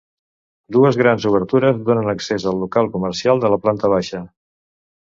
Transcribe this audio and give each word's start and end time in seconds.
Dues 0.77 0.97
grans 1.01 1.27
obertures 1.31 1.83
donen 1.91 2.09
accés 2.15 2.49
al 2.53 2.59
local 2.65 2.91
comercial 2.99 3.45
de 3.47 3.55
la 3.57 3.65
planta 3.69 3.95
baixa. 3.97 4.27